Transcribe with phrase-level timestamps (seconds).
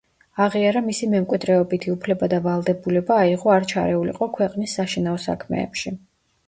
[0.45, 5.99] აღიარა მისი მემკვიდრეობითი უფლება და ვალდებულება აიღო არ ჩარეულიყო ქვეყნის საშინაო საქმეებში.